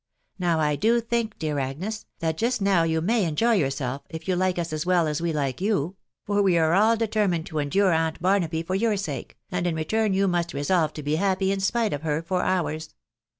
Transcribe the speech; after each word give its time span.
Now, 0.39 0.59
I 0.59 0.75
do 0.75 0.99
think, 0.99 1.37
dear 1.37 1.59
Agnes, 1.59 2.07
that 2.21 2.35
just 2.35 2.59
now 2.59 2.81
you 2.81 3.01
may 3.01 3.23
enjoy 3.23 3.53
yourself, 3.53 4.01
if 4.09 4.27
you 4.27 4.35
like 4.35 4.57
us 4.57 4.73
as 4.73 4.83
well 4.83 5.05
as 5.05 5.21
we 5.21 5.31
like 5.31 5.61
you,.... 5.61 5.95
for 6.25 6.41
we 6.41 6.57
are 6.57 6.73
all 6.73 6.97
deter 6.97 7.27
mined 7.27 7.45
to 7.45 7.59
endure 7.59 7.91
aunt 7.91 8.19
Barnaby 8.19 8.63
for 8.63 8.73
your 8.73 8.97
sake, 8.97 9.37
and 9.51 9.67
in 9.67 9.75
return 9.75 10.15
you 10.15 10.27
must 10.27 10.55
resolve 10.55 10.91
to 10.93 11.03
be 11.03 11.17
happy 11.17 11.51
in 11.51 11.59
spite 11.59 11.93
of 11.93 12.01
her 12.01 12.23
for 12.23 12.41
ours. 12.41 12.89